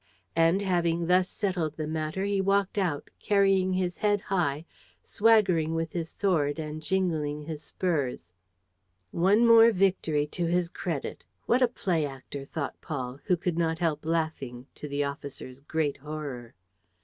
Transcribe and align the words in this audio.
And, 0.35 0.63
having 0.63 1.05
thus 1.05 1.29
settled 1.29 1.77
the 1.77 1.85
matter, 1.85 2.25
he 2.25 2.41
walked 2.41 2.79
out, 2.79 3.11
carrying 3.19 3.73
his 3.73 3.97
head 3.97 4.19
high, 4.19 4.65
swaggering 5.03 5.75
with 5.75 5.93
his 5.93 6.09
sword 6.09 6.57
and 6.57 6.81
jingling 6.81 7.43
his 7.43 7.61
spurs. 7.61 8.33
"One 9.11 9.45
more 9.45 9.71
victory 9.71 10.25
to 10.25 10.47
his 10.47 10.69
credit! 10.69 11.23
What 11.45 11.61
a 11.61 11.67
play 11.67 12.03
actor!" 12.07 12.45
thought 12.45 12.81
Paul, 12.81 13.19
who 13.25 13.37
could 13.37 13.59
not 13.59 13.77
help 13.77 14.03
laughing, 14.03 14.65
to 14.73 14.87
the 14.87 15.03
officer's 15.03 15.59
great 15.59 15.97
horror. 15.97 16.55